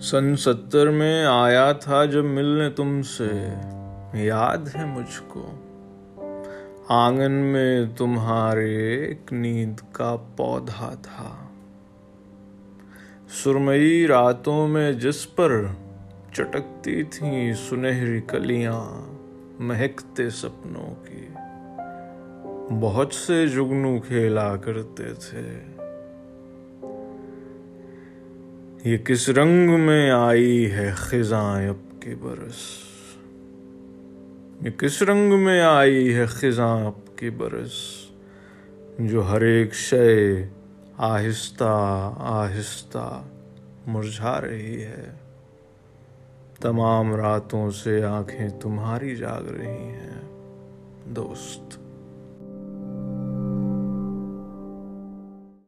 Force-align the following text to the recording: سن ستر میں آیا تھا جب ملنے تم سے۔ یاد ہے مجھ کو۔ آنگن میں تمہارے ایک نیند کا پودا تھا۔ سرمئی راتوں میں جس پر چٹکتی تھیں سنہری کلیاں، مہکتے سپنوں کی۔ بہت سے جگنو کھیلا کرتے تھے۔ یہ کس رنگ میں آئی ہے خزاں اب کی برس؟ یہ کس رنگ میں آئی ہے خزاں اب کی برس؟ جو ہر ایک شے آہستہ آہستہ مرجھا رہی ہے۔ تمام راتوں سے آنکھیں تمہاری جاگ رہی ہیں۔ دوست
سن 0.00 0.36
ستر 0.36 0.90
میں 0.90 1.26
آیا 1.26 1.72
تھا 1.72 2.04
جب 2.04 2.24
ملنے 2.24 2.70
تم 2.70 3.02
سے۔ 3.02 3.54
یاد 4.14 4.76
ہے 4.76 4.84
مجھ 4.84 5.20
کو۔ 5.28 5.50
آنگن 6.88 7.32
میں 7.32 7.84
تمہارے 7.96 8.94
ایک 8.94 9.32
نیند 9.32 9.80
کا 9.92 10.16
پودا 10.36 10.94
تھا۔ 11.02 11.46
سرمئی 13.28 14.06
راتوں 14.06 14.68
میں 14.68 14.92
جس 14.92 15.36
پر 15.36 15.64
چٹکتی 16.32 17.02
تھیں 17.02 17.52
سنہری 17.68 18.20
کلیاں، 18.20 19.12
مہکتے 19.62 20.30
سپنوں 20.30 20.94
کی۔ 21.04 21.19
بہت 22.70 23.12
سے 23.12 23.46
جگنو 23.46 23.98
کھیلا 24.00 24.56
کرتے 24.56 25.02
تھے۔ 25.14 25.64
یہ 28.84 28.96
کس 28.96 29.28
رنگ 29.28 29.80
میں 29.80 30.10
آئی 30.10 30.72
ہے 30.72 30.90
خزاں 30.94 31.68
اب 31.68 32.02
کی 32.02 32.14
برس؟ 32.14 32.56
یہ 34.62 34.70
کس 34.70 35.02
رنگ 35.02 35.44
میں 35.44 35.60
آئی 35.60 36.14
ہے 36.14 36.26
خزاں 36.26 36.86
اب 36.86 37.18
کی 37.18 37.30
برس؟ 37.30 37.72
جو 38.98 39.28
ہر 39.28 39.40
ایک 39.40 39.74
شے 39.74 40.44
آہستہ 40.98 42.12
آہستہ 42.18 43.22
مرجھا 43.86 44.40
رہی 44.40 44.82
ہے۔ 44.82 45.12
تمام 46.60 47.14
راتوں 47.14 47.70
سے 47.70 48.04
آنکھیں 48.04 48.48
تمہاری 48.60 49.16
جاگ 49.16 49.52
رہی 49.52 49.66
ہیں۔ 49.66 50.20
دوست 51.04 51.78